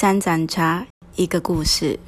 [0.00, 1.98] 三盏茶，一个故事。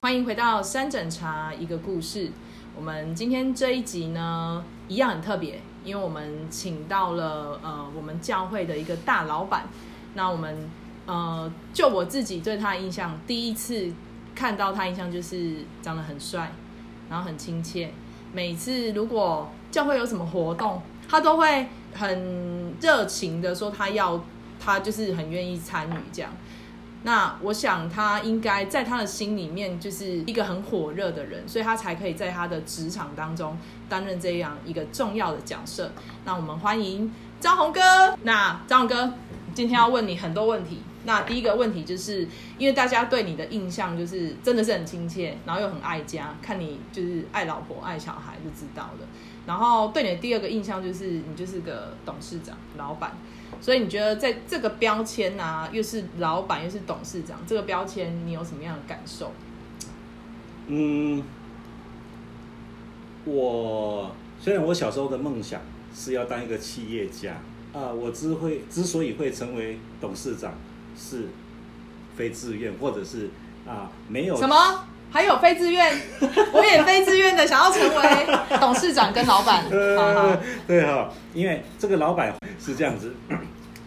[0.00, 2.32] 欢迎回到三盏茶一个故事。
[2.74, 9.62] 我们今天这一集呢，一样很特别，因为我们请到了呃我们教会的一个大老板。
[10.14, 10.68] 那我们
[11.06, 13.92] 呃就我自己对他的印象，第一次
[14.40, 16.50] 看到他印象就是长得很帅，
[17.10, 17.92] 然后很亲切。
[18.32, 24.24] 每次如果教会有什么活动，他都会很热情的说他要，
[24.58, 26.32] 他就是很愿意参与这样。
[27.02, 33.58] 那我想他应该在他的心里面就是一个很火热的人，所以他才可以在他的职场当中
[33.90, 35.92] 担任这样一个重要的角色。
[36.24, 37.80] 那我们欢迎张宏哥。
[38.22, 39.12] 那张宏哥
[39.52, 40.78] 今天要问你很多问题。
[41.04, 42.26] 那第一个问题就是
[42.58, 49.06] 因为大家对你的印象就是真的是很亲切，然后又很爱家，看你就是爱老婆爱小孩就知道了。
[49.46, 53.12] 然后对你的第二个印象就是你就是个董事长老板。
[53.60, 59.32] 所以你觉得在这个标签啊，又是老板又是董事长，这个标签你有什么样的感受？
[60.68, 61.20] 嗯，
[63.24, 65.60] 我虽然我小时候的梦想
[65.92, 67.32] 是要当一个企业家
[67.72, 70.54] 啊，我之会之所以会成为董事长，
[71.00, 71.28] 是
[72.14, 73.30] 非自愿，或者是
[73.66, 75.92] 啊没有什么，还有非自愿，
[76.52, 79.64] 我也非自愿的想要成为董事长跟老板。
[80.68, 83.14] 对哈，因为这个老板是这样子。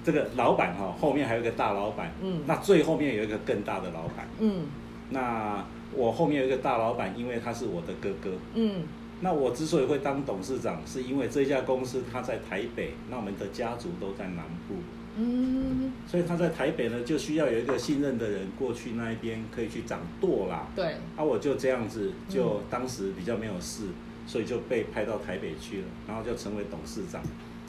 [0.06, 4.66] 这个老板哈，后面还有一个大老板，嗯，那最后面有一个更大的老板，嗯，
[5.12, 8.84] 那我后面有一个大老板，因为他是我的哥哥，嗯，
[9.22, 14.76] 那我之所以会当董事长，是因为这家公司他在台北，那我们的家族都在南部，
[15.18, 23.84] 嗯，所以他在台北呢，就需要有一个信任的人过去那一边可以去掌舵啦，对，啊，我就这样子，就当时比较没有事，
[24.26, 27.22] 所以就被派到台北去了，然后就成为董事长。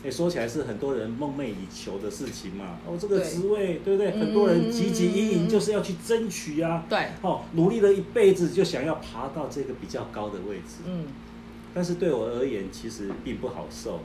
[0.04, 2.78] 哎，说起来是很多人梦寐以求的事情嘛。
[2.86, 4.10] 哦，这个职位，对不对？
[4.10, 6.84] 很多人汲汲营营，就是要去争取啊。
[6.90, 7.06] 对。
[7.22, 10.82] 哦，努力了一辈子，就想要爬到这个比较高的位置。
[10.86, 11.06] 嗯。
[11.72, 14.00] 但是对我而言，其实并不好受。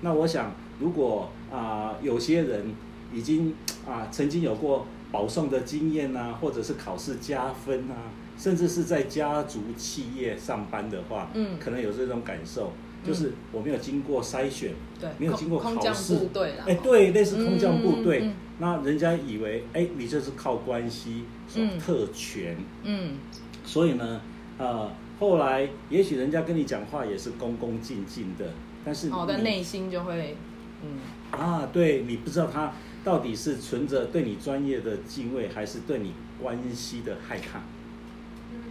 [0.00, 2.74] 那我想，如果啊，有些人
[3.12, 3.54] 已经
[3.86, 12.72] 啊，曾经有过保送的经验呐，或者是考试加分啊，甚至是在家族企业上班的话，嗯，可能有这种感受。
[13.06, 16.26] 就是我没有经过筛选，对，没有经过考试，
[16.64, 21.24] 哎，对，类似空降部队，那人家以为，哎，你这是靠关系，
[21.78, 23.18] 特权，嗯，
[23.62, 24.22] 所以呢，
[24.56, 28.46] 呃，后来也许人家跟你讲话也是恭恭敬敬的，
[28.86, 30.34] 但是我的内心就会，
[30.84, 32.72] 嗯，啊，对你不知道他
[33.02, 36.12] 到底是存着对你专业的敬畏，还是对你
[36.42, 37.60] 关系的害怕。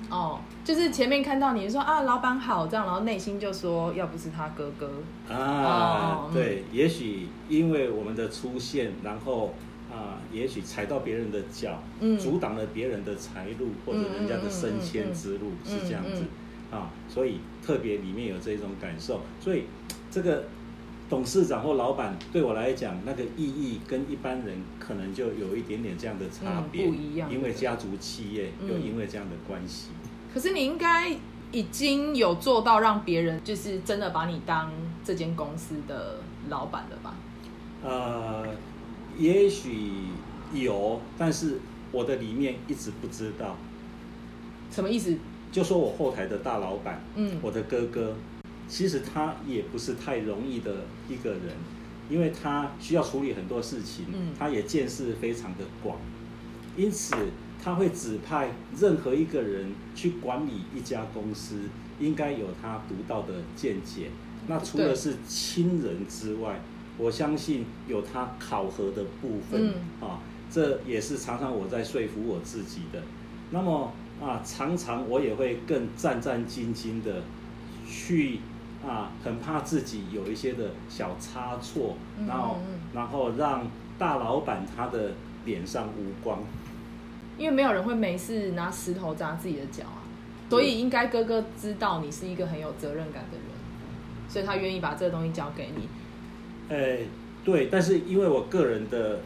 [0.09, 4.91] 哦，就是前面看到你说啊，老板好这样，然后内心就说，要不是他哥哥。
[5.33, 9.55] 啊，对，也许因为我们的出现，然后
[9.91, 16.23] 啊，也许踩到别人的脚，嗯，阻挡了别人的财路或者人家的升迁之路，是这样子
[16.69, 19.63] 啊，所以特别里面有这种感受，所以
[20.11, 20.45] 这个
[21.09, 29.89] 董事长或老板对我来讲，那个意义跟一般人可能就有一点点这样的差别，不一样，因为家族企业有因为这样的关系。
[30.33, 31.15] 可是你应该
[31.51, 34.71] 已经有做到让别人就是真的把你当
[35.03, 36.19] 这间公司的
[36.49, 37.13] 老板了吧？
[37.83, 38.47] 呃，
[39.17, 39.91] 也许
[40.53, 41.59] 有，但是
[41.91, 43.55] 我的里面一直不知道。
[44.71, 45.15] 什么意思？
[45.51, 48.15] 就说我后台的大老板，嗯，我的哥哥，
[48.73, 51.41] 其实他也不是太容易的一个人，
[52.09, 55.99] 因为他需要处理很多事情，嗯，他也见识非常的广，
[56.75, 57.15] 因此。
[57.65, 64.09] 他会指派任何一个人去管理一家公司，应该有他独到的见解。
[64.47, 66.59] 那除了是亲人之外，
[66.97, 70.19] 我相信有他考核的部分啊，
[70.51, 73.01] 这也是常常我在说服我自己的。
[73.51, 77.23] 那么啊，常常我也会更战战兢兢的
[77.87, 78.39] 去
[78.85, 81.95] 啊，很怕自己有一些的小差错，
[82.27, 82.57] 然后
[82.93, 83.65] 然后让
[83.97, 85.11] 大老板他的
[85.45, 86.39] 脸上无光。
[87.37, 90.03] 因为没有人会没事拿石头砸自己的脚啊，
[90.49, 93.47] 所以应该哥哥知道你是一个很有责任感的人，
[94.29, 95.87] 所以他愿意把这个东西交给你。
[96.69, 96.97] 呃，
[97.43, 99.21] 对，但是因为我个人的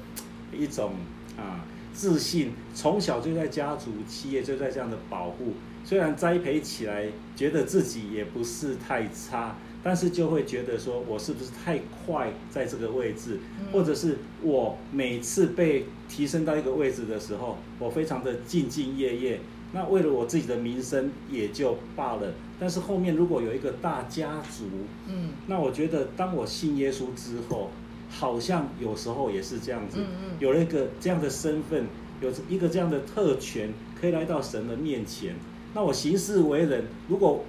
[0.53, 0.93] 一种
[1.37, 5.53] 啊自信，从小就在家族企业就在这样的保护，
[5.87, 13.39] 虽然栽培起来觉得自己也不是太差，但是就会觉得说我是不是太快在这个位置，
[13.71, 19.39] 或者是我每次被提升到一个位置的时候，我非常的兢兢业业，
[19.71, 22.33] 那为了我自己的名声也就罢了。
[22.59, 24.65] 但是后面如果有一个大家族，
[25.07, 27.71] 嗯，那我觉得当我信耶稣之后，
[28.09, 29.99] 好像有时候也是这样子，
[30.39, 31.85] 有了一个这样的身份，
[32.19, 35.33] 有一个这样的特权，可以来到神的面前。
[35.77, 37.45] 那我行事为人，如果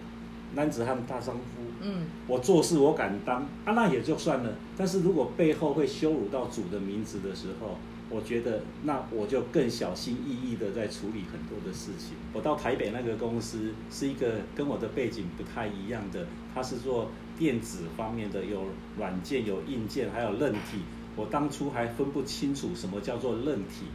[0.55, 1.41] 男子汉大丈夫，
[1.81, 4.53] 嗯，我做事我敢当啊，那也就算了。
[4.77, 7.79] 但是如果背后会羞辱到主的名字的时候，
[8.11, 12.19] 我觉得那我就更小心翼翼的在处理很多的事情。
[12.35, 18.65] 我到台北那个公司是一个跟我的背景不太一样的，他是做电子方面的，有
[18.99, 20.83] 软件、有硬件，还有韧体。
[21.17, 23.87] 我当初还分不清楚什么叫做韧体。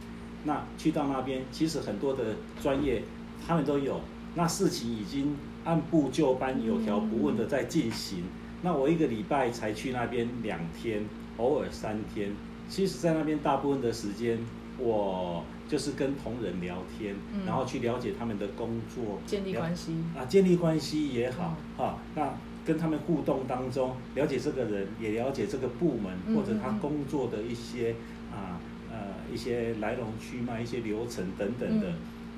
[0.42, 3.04] 那去到那边，其实很多的专业
[3.46, 4.00] 他们都有，
[4.34, 5.36] 那事情已经。
[5.66, 8.24] 按部就班、有条不紊的在进行。
[8.60, 11.02] 那我一个礼拜才去那边两天，
[11.38, 12.32] 偶尔三天。
[12.68, 14.38] 其实，在那边大部分的时间，
[14.76, 17.16] 我就是跟同仁聊天，
[17.46, 21.96] 然后去了解他们的工作，建立关系啊，建立关系也好啊。
[22.14, 22.34] 那
[22.66, 27.94] 跟他们互动当中，了解这个人，也了解这个部门或者他工作的一些
[28.30, 28.60] 啊
[28.92, 28.98] 呃
[29.32, 31.90] 一些来龙去脉、一些流程等等的。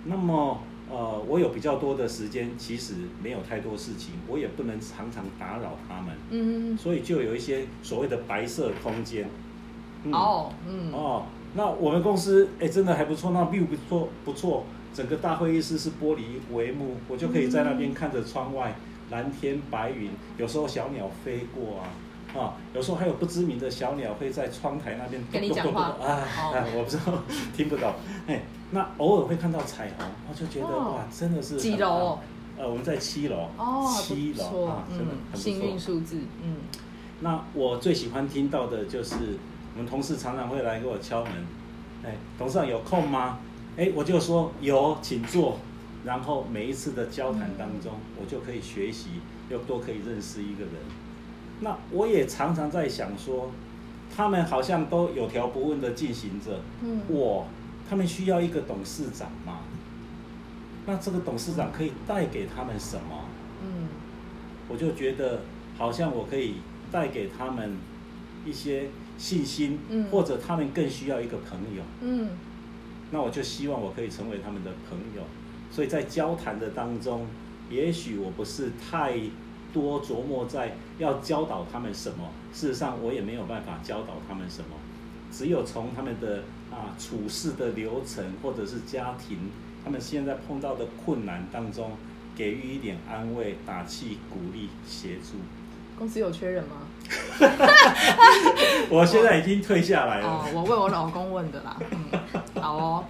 [0.04, 0.60] 那么。
[0.90, 9.28] 呃，我有比较多的时间，其实没有太多事情，我也不能常常打扰他们，嗯，所以就有一些所谓的白色空间。
[10.12, 16.20] 哦，嗯，哦，那我们公司哎，真的还不错，那 view 不错不错，整个大会议室是玻璃
[16.54, 18.76] 帷幕，我就可以在那边看着窗外
[19.10, 21.88] 蓝天白云，有时候小鸟飞过啊。
[22.36, 26.22] 啊，有时候还有不知名的小鸟会在窗台那边跟你讲话啊，
[26.76, 27.22] 我不知道
[27.56, 27.90] 听不懂。
[28.26, 32.18] 哎，那偶尔会看到彩虹，我就觉得哇，真的是几楼？
[32.58, 36.18] 呃，我们在七楼，哦，七楼啊，真的很幸运数字。
[36.42, 36.56] 嗯，
[37.20, 39.14] 那我最喜欢听到的就是
[39.74, 41.32] 我们同事常常会来给我敲门，
[42.04, 43.38] 哎，董事长有空吗？
[43.76, 45.58] 哎，我就说有，请坐。
[46.04, 49.08] 然后每一次的交谈当中，我就可以学习，
[49.50, 50.72] 又多可以认识一个人。
[51.60, 53.50] 那我也常常在想说，
[54.14, 56.60] 他们好像都有条不紊的进行着。
[56.84, 57.46] 嗯，我
[57.88, 59.60] 他们需要一个董事长吗？
[60.86, 63.24] 那这个董事长可以带给他们什么？
[63.62, 63.88] 嗯，
[64.68, 65.42] 我就觉得
[65.76, 66.56] 好像我可以
[66.90, 67.76] 带给他们
[68.44, 68.88] 一些
[69.18, 71.82] 信心，嗯，或者他们更需要一个朋友。
[72.02, 72.30] 嗯，
[73.10, 75.22] 那我就希望我可以成为他们的朋友。
[75.70, 77.26] 所以在交谈的当中，
[77.70, 79.18] 也许我不是太。
[79.72, 84.68] 多琢磨在要教导他们什么，事实上我也没有办法教导他们什么，
[85.36, 89.36] 只有从他们的啊处事的流程，或者是家庭，
[89.84, 91.90] 他们现在碰到的困难当中，
[92.34, 95.36] 给予一点安慰、打气、鼓励、协助。
[95.98, 96.76] 公司有缺人吗？
[98.88, 100.24] 我现在已经退下来了。
[100.26, 101.76] 哦，我为我老公问的啦。
[101.90, 103.04] 嗯，好哦。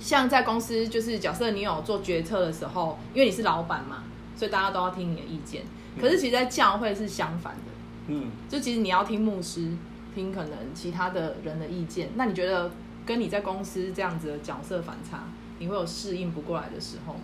[0.00, 4.04] 像在公司，就是假设你有做决策的时候，因为你是老板嘛，
[4.36, 5.62] 所以大家都要听你的意见。
[6.00, 7.62] 可是其实，在教会是相反的，
[8.08, 9.72] 嗯，就其实你要听牧师，
[10.18, 12.08] 听可能其他的人的意见。
[12.16, 12.72] 那你觉得
[13.06, 15.28] 跟你在公司这样子的角色反差，
[15.60, 17.20] 你会有适应不过来的时候吗？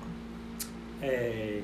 [1.01, 1.63] 诶，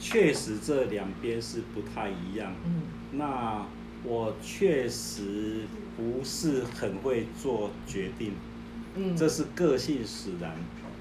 [0.00, 2.54] 确实这两边是不太一样。
[2.64, 2.82] 嗯，
[3.12, 3.66] 那
[4.02, 5.66] 我确实
[5.98, 8.32] 不是很会做决定，
[8.94, 10.54] 嗯，这是个性使然。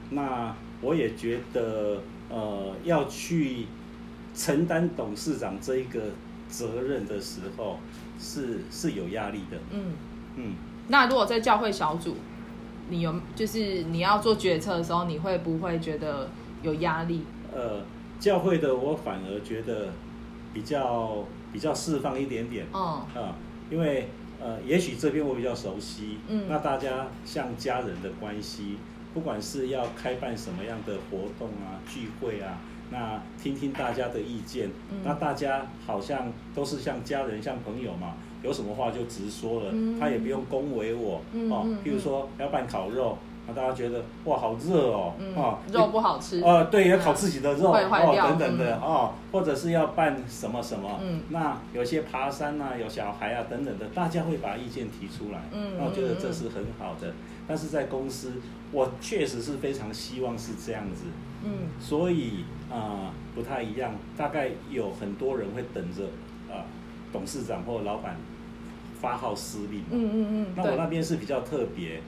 [0.10, 3.66] 那我也觉得，呃，要去。
[4.36, 6.00] 承担董事长这一个
[6.48, 7.80] 责任的时候，
[8.20, 9.58] 是是有压力的。
[9.72, 9.94] 嗯
[10.36, 10.54] 嗯。
[10.90, 12.18] 那如果在教会小组，
[12.90, 16.30] 你有就是你要做决策的时候，你会不会觉得
[16.62, 17.24] 有压力？
[17.54, 17.82] 呃，
[18.20, 19.94] 教会的我反而觉得
[20.54, 22.68] 比较比较释放一点点。
[22.72, 23.06] 哦。
[23.16, 23.36] 啊，
[23.72, 24.10] 因为
[24.42, 26.18] 呃，也许这边我比较熟悉。
[26.28, 26.46] 嗯。
[26.50, 28.78] 那大家像家人的关系，
[29.14, 32.58] 不管是要开办什么样的活动啊、聚会啊。
[32.92, 34.70] 那听听大家的意见，
[35.04, 41.68] 那大家好像都是像家人、像朋友嘛，有什么话就直说了，他也不用恭维我哦。
[41.84, 43.18] 譬如说要办烤肉，
[43.48, 55.40] 那大家觉得哇好热哦，啊肉不好吃，呃对，要烤自己的肉哦等等的哦，或者是要办什么什么，那有些爬山啊、有小孩啊等等的，大家会把意见提出来，
[55.78, 57.14] 那我觉得这是很好的。
[57.48, 58.34] 但是在公司，
[58.72, 61.06] 我确实是非常希望是这样子，
[61.44, 66.06] 嗯，所以啊不太一样，大概有很多人会等着
[66.54, 66.66] 啊
[67.12, 68.16] 董事长或老板
[69.02, 72.02] 发号施令，嗯嗯嗯，那我那边是比较特别，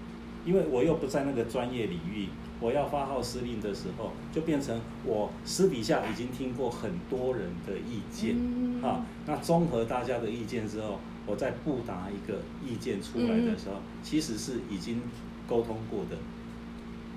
[0.46, 2.27] 因为我又不在那个专业领域，
[2.60, 8.36] 我要发号施令的时候，就变成我私底下已经听过很多人的意见，
[8.84, 15.01] 啊，那综合大家的意见之后，我再布达一个意见出来的时候，其实是已经
[15.48, 16.18] 沟通过的。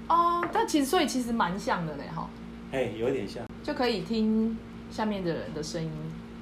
[0.09, 2.29] 哦，但其实所以其实蛮像的嘞，哈。
[2.75, 4.59] 哎，有点像，就可以听
[4.91, 5.89] 下面的人的声音。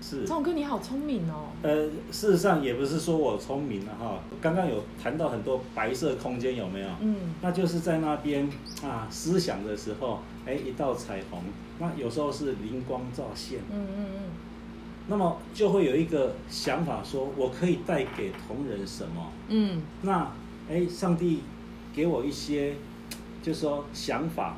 [0.00, 1.50] 是，张哥你好聪明哦。
[1.62, 4.18] 呃，事实上也不是说我聪明了哈。
[4.40, 6.88] 刚刚有谈到很多白色空间，有没有？
[7.02, 7.34] 嗯。
[7.42, 8.48] 那就是在那边
[8.82, 11.42] 啊，思想的时候，哎，一道彩虹，
[11.78, 13.58] 那有时候是灵光乍现。
[13.70, 14.22] 嗯嗯嗯。
[15.08, 19.30] 那么就会有一个想法，说我可以带给同仁什么？
[19.48, 19.82] 嗯。
[20.00, 20.32] 那
[20.70, 21.40] 哎，上帝
[21.94, 22.76] 给我一些，
[23.42, 24.56] 就是说想法。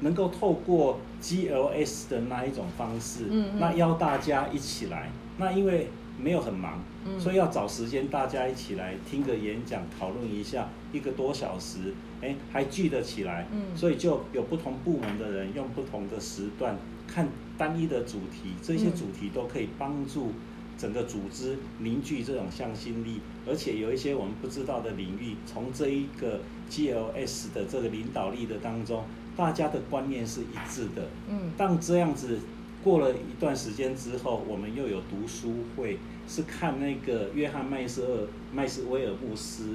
[0.00, 3.24] 能够透过 GLS 的那一种方式，
[3.58, 5.10] 那邀大家一起来。
[5.38, 5.88] 那因为
[6.18, 6.82] 没有很忙，
[7.18, 13.46] 所以要找时间大家一起来听个演讲，讨论一下一个多小时，哎，还聚得起来。
[13.74, 20.32] 所以就有不同部门的人用不同的时段看单一的主题，这些主题都可以帮助
[20.78, 29.04] 整个组织凝聚这种向心力，而且有一些我们不知道的领域，从这一个 GLS 的这个领导力的当中。
[29.36, 32.38] 大家的观念是一致的，嗯，当这样子
[32.82, 39.74] 过了一段时间之后，我们又有读书会，是看那个约翰麦斯尔麦斯威尔布斯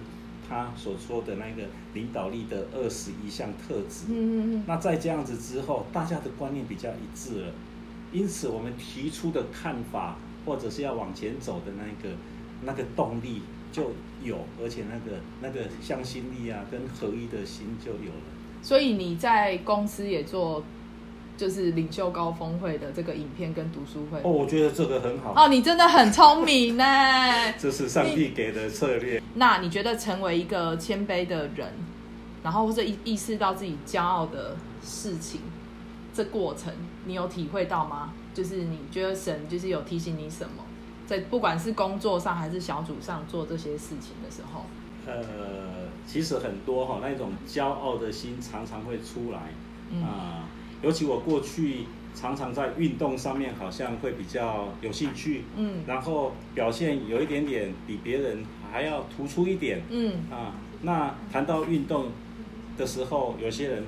[0.50, 7.54] 他所说的那个领导力的二十一项特质，嗯嗯嗯，那在这样子之后，大家的观念比较一致了，
[8.12, 12.16] 因此我们提出的看法或者是要往前走的那个
[12.64, 13.92] 那个动力就
[14.24, 18.41] 有，而且那个那个向心力啊，跟合一的心就有了。
[18.62, 20.64] 所以你在公司也做，
[21.36, 24.20] 就是领袖高峰会的这个影片跟读书会。
[24.20, 25.34] 哦，我觉得这个很好。
[25.36, 26.84] 哦，你真的很聪明呢。
[27.58, 29.22] 这是上帝给的策略。
[29.34, 31.68] 那你觉得成为一个谦卑的人，
[32.44, 35.42] 然后或者意意识到自己骄傲的事情，
[36.14, 36.72] 这过程
[37.06, 38.14] 你有体会到吗？
[38.34, 40.64] 就是你觉得神就是有提醒你什么，
[41.08, 44.66] 在不管是工作上还是小组上做这些事情的时候。
[45.08, 45.14] 呃，
[46.06, 49.52] 其实很多哈，那种骄傲的心常常会出来
[50.04, 50.48] 啊。
[50.82, 60.54] 尤其我过去常常在运动上面好像会比较有兴趣，嗯，然后表现有一点点比别人还要突出一点，嗯啊。
[60.84, 62.08] 那谈到运动
[62.78, 63.84] 的时候，有些人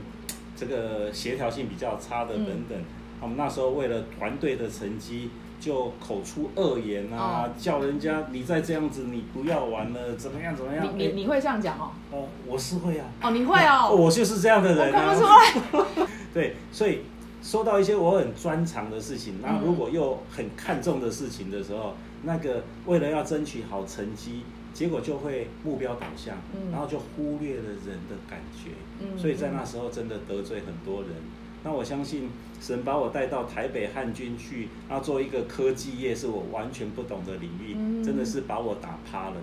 [0.55, 2.77] 这个协调性比较差的等等，
[3.21, 5.29] 我们那时候为了团队的成绩。
[5.63, 10.85] 就口出恶言啊，叫人家你再这样子，你不要玩了，怎么样怎么样？
[10.97, 11.91] 你你你会这样讲哦？
[12.11, 13.05] 哦，我是会啊。
[13.21, 13.95] 哦，你会哦？
[13.95, 15.05] 我就是这样的人啊。
[15.05, 16.07] 看不出来。
[16.33, 16.99] 对，所以
[17.41, 21.93] 说到一些我很专长的事情，那如果又很看重的事情的时候，
[22.23, 24.41] 那个为了要争取好成绩，
[24.73, 26.35] 结果就会目标导向，
[26.73, 28.71] 然后就忽略了人的感觉。
[28.99, 29.17] 嗯。
[29.17, 31.11] 所以在那时候真的得罪很多人。
[31.63, 32.29] 那我相信
[32.61, 39.37] 神把我带到台北汉军去，然后做一个科技业是我完全不懂的领域，真的是把我打趴了。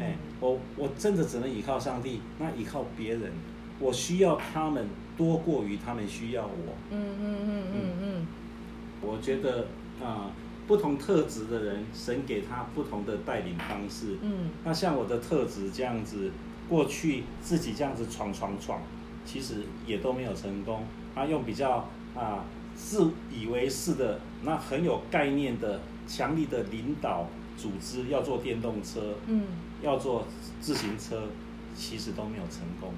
[0.00, 3.32] 哎，我我真的只能依靠上帝，那依靠别人，
[3.78, 6.74] 我需要他们多过于他们需要我。
[6.90, 8.26] 嗯嗯嗯嗯嗯。
[9.00, 9.66] 我觉得
[10.02, 10.30] 啊，
[10.66, 14.16] 不同特质的人，神给他不同的带领方式。
[14.22, 14.50] 嗯。
[14.64, 16.30] 那像我的特质这样子，
[16.68, 18.80] 过去自己这样子闯闯闯，
[19.24, 19.56] 其实
[19.86, 20.84] 也都没有成功。
[21.18, 22.44] 他用比较啊
[22.76, 29.42] 自以为是的那很有概念的强力的领导组织要做电动车，嗯，
[29.82, 30.24] 要做
[30.60, 31.24] 自行车，
[31.76, 32.92] 其实都没有成功，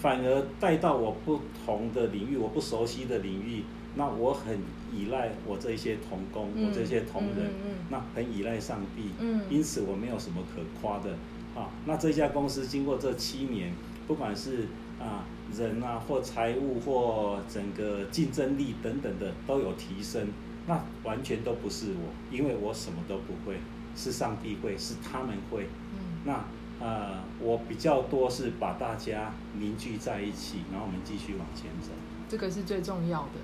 [0.00, 3.62] 反而带到我不同的领域，我不熟悉的领域，
[3.94, 4.58] 那我很
[4.92, 7.48] 依赖我这些同工，我这些同仁，
[7.90, 11.12] 那很依赖上帝，嗯，因此我没有什么可夸的。
[11.54, 11.70] 啊。
[11.86, 13.72] 那这家公司经过这七年，
[14.12, 14.66] 不管是
[15.00, 15.24] 啊。
[15.54, 20.28] 人啊，或财务，或整个竞争力等等的都有提升，
[20.66, 23.58] 那完全都不是我，因为我什么都不会，
[23.94, 25.66] 是上帝会，是他们会。
[25.92, 26.42] 嗯，那
[26.80, 31.90] 呃，我比较多是把大家凝聚在一起，然后我们继续往前走。
[32.30, 33.40] 这个是最重要的。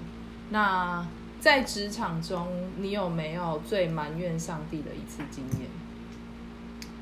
[0.48, 1.06] 那
[1.40, 5.68] 在职场中，你有没有最埋怨上帝的一次经验？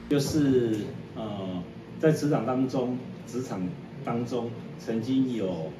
[0.08, 0.80] 就是
[1.14, 1.62] 呃，
[2.00, 3.60] 在职场当中，职场。
[4.04, 5.72] 当中曾经有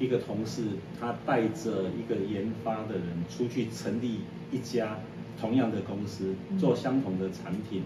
[0.00, 0.62] 一个同事，
[0.98, 4.98] 他带着一个研发的人出去成立一家
[5.38, 7.82] 同样的公司，做相同的产品，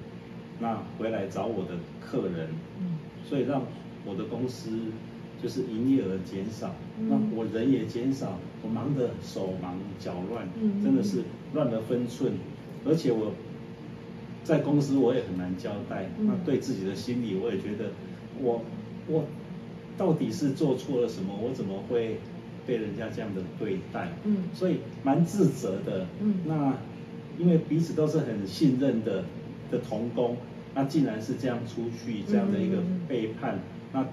[0.60, 2.50] 那回来找我的客人，
[3.28, 3.62] 所以让
[4.06, 4.70] 我的公司
[5.42, 6.72] 就是营业额减少，
[7.08, 10.48] 那我人也减少，我忙得手忙脚乱，
[10.84, 11.24] 真的是
[11.54, 12.34] 乱了分寸，
[12.86, 13.32] 而且我
[14.44, 17.86] 在公司我也很难交代，那对自己的心理我也觉得
[18.40, 18.62] 我
[19.10, 19.24] 我。
[19.98, 21.34] 到底是做错了什么？
[21.42, 22.16] 我怎么会
[22.66, 24.08] 被人家这样的对待？
[24.24, 26.06] 嗯，所以蛮自责的。
[26.22, 26.72] 嗯，那
[27.38, 29.24] 因为彼此都是很信任的
[29.70, 30.38] 的同工，
[30.74, 33.58] 那竟然是这样出去这样的一个背叛，
[33.92, 34.06] 那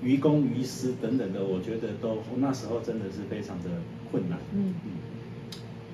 [0.00, 3.70] 于公于私等等的，我觉得都那时候真的是非常的
[4.12, 4.38] 困难。
[4.54, 4.90] 嗯嗯，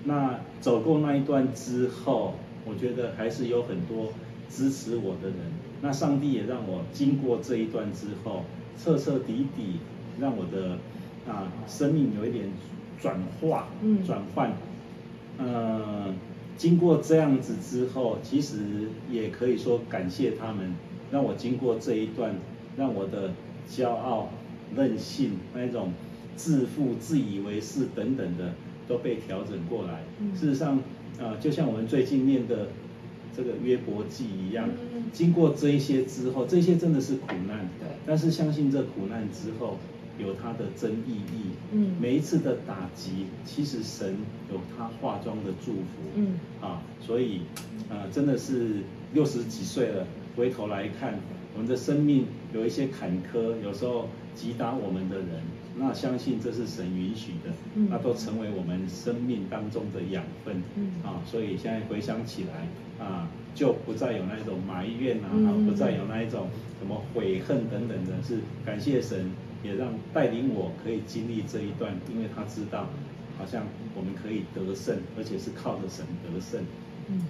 [0.05, 2.35] 那走过那一段之后，
[2.67, 4.13] 我觉得还是有很多
[4.51, 5.39] 支持我的人。
[5.81, 8.45] 那上帝也让我经过这一段之后，
[8.77, 9.79] 彻彻底底
[10.21, 10.79] 让我的
[11.33, 12.51] 啊生命有一点
[13.01, 13.69] 转化、
[14.05, 14.53] 转换。
[15.39, 16.17] 嗯，
[16.57, 20.75] 经过这样子之后，其实也可以说感谢他们，
[21.13, 22.35] 让我经过这一段，
[22.77, 23.31] 让我的
[23.71, 24.31] 骄傲、
[24.77, 25.93] 任性那一种
[26.35, 28.55] 自负、自以为是等等的
[28.89, 30.03] 都被调整过来。
[30.35, 30.81] 事实上，
[31.21, 32.67] 啊，就像我们最近念的。
[33.37, 34.69] 这个约伯记一样，
[35.13, 37.69] 经过这一些之后，这些真的是苦难。
[37.79, 37.89] 对。
[38.07, 39.77] 但是相信这苦难之后
[40.19, 41.51] 有它的真意义。
[41.73, 41.95] 嗯。
[42.01, 44.17] 每一次的打击，其实神
[44.53, 45.83] 有他化妆的祝福。
[46.17, 46.35] 嗯。
[46.61, 47.43] 啊，所以，
[47.89, 48.77] 呃，真的是
[49.13, 50.07] 六十几岁了，
[50.37, 51.21] 回头来看，
[51.55, 55.29] 我们的生命有一些坎坷，有时候击打我们的人，
[55.79, 57.53] 那相信这是神允许的，
[57.89, 60.63] 那都成为我们生命当中的养分。
[60.77, 60.93] 嗯。
[61.05, 62.67] 啊，所以现在回想起来。
[62.99, 65.31] 啊，就不再有那种埋怨啊，
[65.65, 66.49] 不再有那一种
[66.81, 69.31] 什么悔恨等等的，是感谢神，
[69.63, 72.89] 也让带领我可以经历这一段，因为他知道，
[73.39, 73.63] 好像
[73.95, 76.61] 我们可以得胜，而且是靠着神得胜。
[77.09, 77.23] 嗯，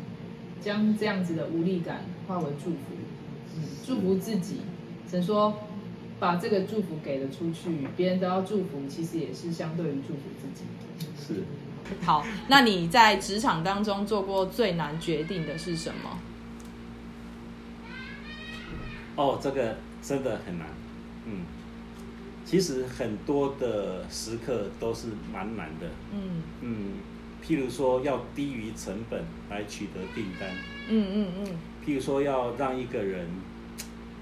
[0.63, 2.97] 将这样子的无力感化为祝福，
[3.85, 4.61] 祝福自己。
[5.07, 5.55] 神说，
[6.19, 10.65] 把这个祝福给了出去，别人都要祝福，其实也是相对于祝福自己。
[11.17, 11.45] 是。
[12.05, 16.19] 好，那你在职场当中做过最难决定的是什么？
[19.17, 20.69] 哦，这个真的很难。
[21.25, 21.43] 嗯，
[22.45, 25.87] 其实很多的时刻都是蛮难的。
[26.13, 26.93] 嗯嗯，
[27.43, 30.51] 譬如说要低于成本来取得订单。
[30.89, 31.47] 嗯嗯嗯。
[31.87, 33.27] 譬如说要让一个人，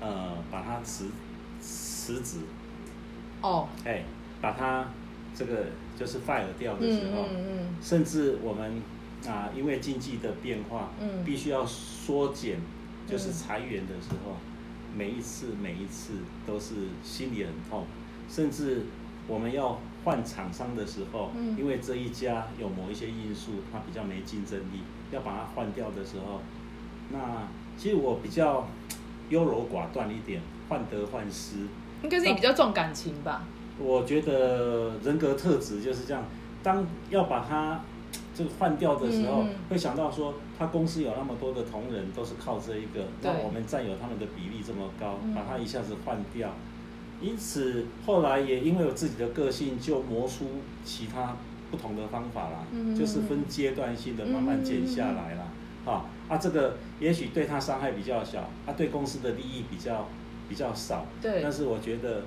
[0.00, 1.10] 呃，把他辞
[2.06, 2.38] 辞职。
[3.42, 3.68] 哦。
[3.84, 4.04] 哎，
[4.40, 4.86] 把他
[5.34, 5.66] 这个。
[5.98, 7.24] 就是 fire 掉的时候，
[7.80, 8.82] 甚至我们
[9.26, 10.90] 啊，因为经济的变化，
[11.24, 12.58] 必须要缩减，
[13.06, 14.36] 就是裁员的时候，
[14.94, 16.12] 每一次每一次
[16.46, 17.86] 都是心里很痛。
[18.28, 18.82] 甚至
[19.26, 26.42] 我们要换厂商的时候，因为这一家有某一些因素，它比较没竞争力，要把它换掉的时候，
[27.10, 28.68] 那其实我比较
[29.30, 31.68] 优柔寡断一点，患得患失。
[32.02, 33.44] 应该是你比较重感情吧。
[33.78, 36.24] 我觉得人格特质就是这样，
[36.62, 37.80] 当要把它
[38.34, 46.50] 这个换掉的时候，会想到说，他公司有那么多的同仁都是靠这一个，让我们占有他们的比例这么高，把它一下子换掉。
[47.20, 50.46] 因此后来也因为有自己的个性，就磨出
[50.84, 51.36] 其他
[51.70, 55.44] 不同的方法啦，就是分阶段性的慢慢减下来啦。
[55.86, 60.08] 啊，啊这个也许对他伤害比较小，他对公司的利益比较
[60.48, 61.06] 比较少。
[61.20, 62.22] 对，但是我觉得。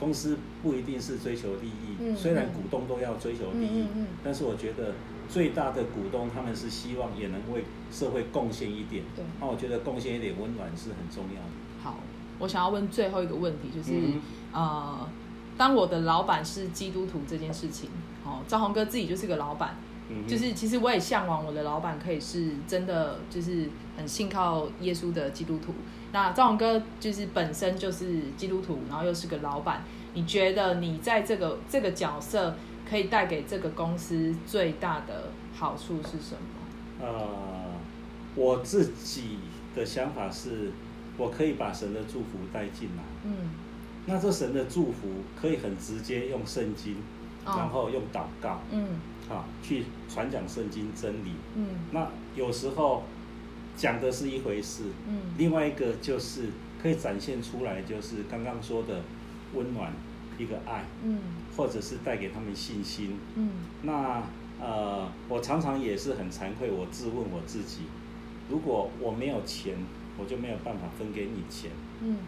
[0.00, 3.86] 公司不一定是追求利益，虽然股东都要追求利益，
[4.24, 4.94] 但是我觉得
[5.28, 9.04] 最大的股东他们是希望也能为社会贡献一点。
[9.14, 11.48] 对，那我觉得贡献一点温暖是很重要的。
[11.84, 12.00] 好，
[12.40, 13.92] 我想要问最后一个问题，就是
[14.52, 15.08] 呃，
[15.56, 17.88] 当我的老板是基督徒这件事情，
[18.24, 19.76] 哦，赵宏哥自己就是个老板。
[20.26, 25.72] 就是其实我也向往我的老板可以是真的，就是很信靠耶稣的基督徒。
[26.12, 29.82] 那赵宏哥就是本身就是基督徒，然后又是个老板。
[30.14, 32.54] 你觉得你在这个这个角色
[32.88, 37.06] 可以带给这个公司最大的好处是什么？
[37.06, 37.28] 呃，
[38.34, 39.38] 我自己
[39.74, 40.70] 的想法是，
[41.16, 43.02] 我可以把神的祝福带进来。
[43.24, 43.50] 嗯，
[44.06, 45.08] 那这神的祝福
[45.40, 46.96] 可以很直接用圣经，
[47.46, 48.60] 然后用祷告。
[48.70, 49.00] 嗯。
[49.30, 51.30] 啊，去传讲圣经真理。
[51.54, 53.04] 嗯，那有时候
[53.76, 54.84] 讲的是一回事。
[55.08, 56.48] 嗯，另外一个就是
[56.82, 59.02] 可以展现出来，就是刚刚说的
[59.54, 59.92] 温暖，
[60.38, 60.84] 一个爱。
[61.04, 61.18] 嗯，
[61.56, 63.16] 或者是带给他们信心。
[63.34, 63.50] 嗯，
[63.82, 64.22] 那
[64.60, 67.82] 呃，我常常也是很惭愧，我自问我自己，
[68.48, 69.74] 如果我没有钱，
[70.18, 71.70] 我就没有办法分给你钱。
[72.00, 72.18] 嗯，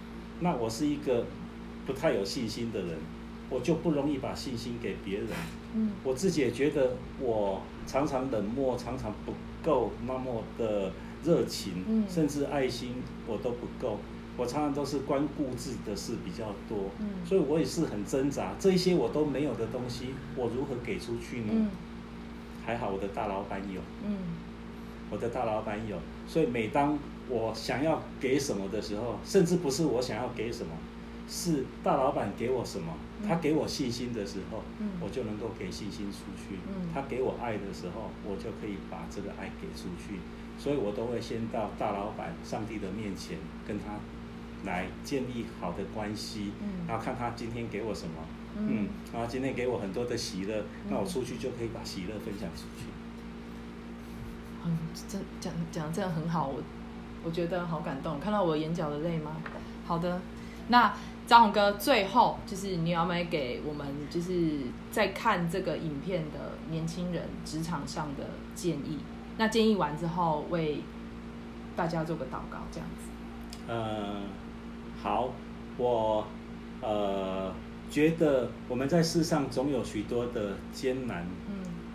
[0.40, 1.26] 那我是一个
[1.86, 2.98] 不太有信心的人。
[3.50, 5.28] 我就不容易把信心给别人。
[5.74, 10.90] 嗯，我自己也觉得我常常冷漠，常常不够那么的
[11.24, 12.94] 热情，嗯，甚至爱心
[13.26, 13.98] 我都不够。
[14.36, 18.52] 我常常都是关顾自己的事比较多，嗯，所以我也是很挣扎。
[18.58, 21.52] 这一些我都没有的东西，我如何给出去呢？
[21.52, 21.70] 嗯，
[22.66, 24.16] 还好我的大老板有，嗯，
[25.10, 30.72] 我的大老板有，所以每当我想要给什么的时候，甚至不是我想要给什么。
[31.26, 32.92] 是大老板给我什么，
[33.26, 34.60] 他给我信心的时候，
[35.00, 36.58] 我就能够给信心出去。
[36.92, 40.20] 他给我爱的时候，我就可以把这个爱给出去。
[40.58, 43.96] 所以我都会先到大老板、上帝的面前，跟他
[44.64, 46.52] 来建立好的关系，
[46.88, 48.14] 然后看他今天给我什么，
[48.56, 52.86] 嗯，然后今天给我很多的喜乐，那我出去就可以把喜乐分享出去。
[54.64, 56.62] 嗯，这讲讲这样很好，我
[57.22, 59.36] 我觉得好感动，看到我眼角的泪吗？
[59.84, 60.22] 好的，
[60.68, 60.94] 那
[61.26, 68.98] 张宏哥最后就是你要没给我们就是在看这个影片的年轻人职场上的建议？
[69.38, 70.80] 那建议完之后为
[71.76, 73.08] 大家做个祷告，这样子。
[73.66, 74.22] 呃，
[75.02, 75.32] 好，
[75.76, 76.26] 我
[76.80, 77.52] 呃
[77.90, 81.26] 觉得我们在世上总有许多的艰难、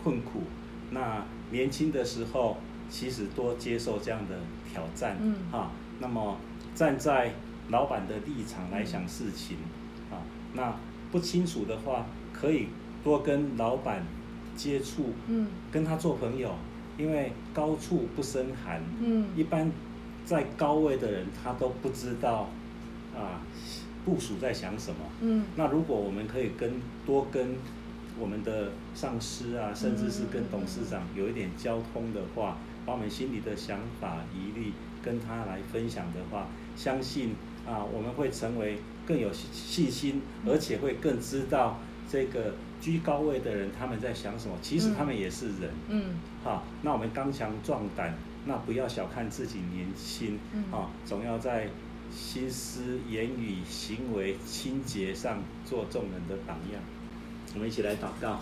[0.04, 0.44] 困苦，
[0.92, 1.24] 那。
[1.52, 2.58] 年轻的时候，
[2.92, 4.36] 其实多接受这样的
[4.72, 5.18] 挑战，
[5.52, 5.72] 哈。
[6.00, 6.38] 那么
[6.76, 7.34] 站在
[7.70, 9.58] 老板的立场来想事情，
[10.12, 10.22] 啊，
[10.54, 10.76] 那
[11.12, 12.68] 不清楚的话，可以
[13.04, 14.06] 多跟老板
[14.56, 16.54] 接触，嗯，跟他做朋友，
[17.00, 19.72] 因为高处不胜寒，嗯，一般
[20.26, 22.50] 在高位的人他都不知道，
[23.16, 23.42] 啊，
[24.06, 26.74] 部署在想什么，嗯，那如果我们可以跟
[27.06, 27.56] 多跟。
[28.20, 37.34] 我们的上司啊，甚至是跟董事长有一点交通的话，把我们心里的想法、疑虑跟他来分享的话，相信
[37.66, 44.56] 啊，我们会成为更有信心，而且会更知道这个居高位的人他们在想什么。
[44.62, 48.16] 其实他们也是人，嗯，好，那我们刚强壮胆，
[48.46, 51.70] 那不要小看自己年轻，嗯啊，总要在
[52.12, 56.82] 心思、言语、行为、清洁上做众人的榜样。
[57.54, 58.40] 我们一起来祷告。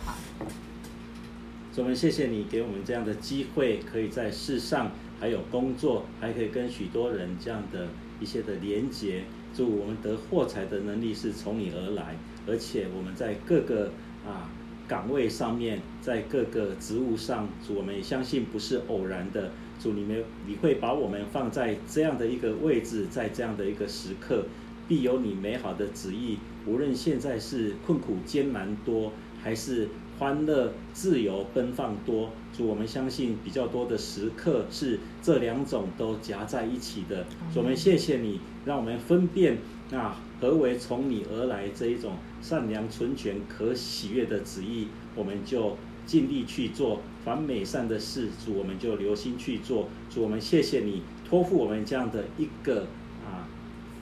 [1.74, 7.88] 主，我们谢谢你给我们这样的机会，可以在世上还有工作，还可以跟许多人这样的
[8.20, 9.24] 一些的连结。
[9.54, 12.16] 主，我们得获财的能力是从你而来，
[12.48, 13.92] 而且我们在各个
[14.28, 14.50] 啊
[14.88, 19.52] 岗位上面，在各个职务上，主，我们也相信不是偶然的。
[19.80, 24.46] 主，你们你会把我们放在这样的一个位置，在这样的一个时刻。
[24.88, 29.12] 必有你美好的旨意，无论现在是困苦艰难多，
[29.44, 37.26] 还是欢乐自由奔放多，主我们相信比较多的时刻是这两种都夹在一起的。
[37.54, 39.58] 主我们谢谢你，让我们分辨
[39.90, 48.30] 那何为从你而来这一种善良纯全可喜悦的旨意，我们就尽力去做凡美善的事。
[48.46, 49.88] 主我们就留心去做。
[50.10, 52.88] 主我们谢谢你托付我们这样的一个
[53.26, 53.48] 啊。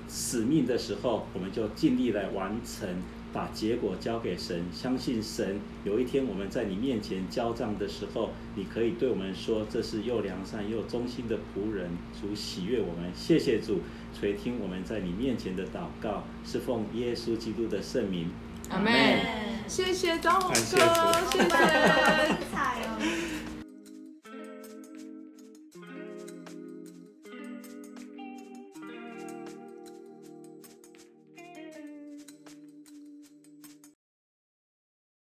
[0.07, 2.87] 使命的时候，我们就尽力来完成，
[3.35, 13.81] 把结果交给神，相信神有一天我们在你面前交账的时候，你可以对我们说：“这是又良善又忠心的仆人。”主喜悦我们，谢谢主
[14.17, 18.29] 垂听我们在你面前的祷告，是奉耶稣基督的圣名。
[18.69, 18.93] 阿门。
[19.67, 20.85] 谢谢张宏哥，谢谢。